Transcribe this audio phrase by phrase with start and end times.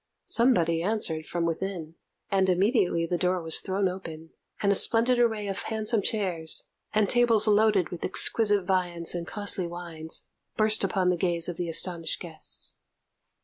[0.25, 1.93] Somebody answered from within,
[2.31, 4.31] and immediately the door was thrown open,
[4.63, 9.67] and a splendid array of handsome chairs, and tables loaded with exquisite viands and costly
[9.67, 10.23] wines,
[10.57, 12.77] burst upon the gaze of the astonished guests.